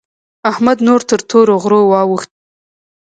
احمد 0.51 0.77
نور 0.87 1.01
تر 1.09 1.19
تورو 1.29 1.55
غرو 1.63 1.81
واوښت. 1.91 2.29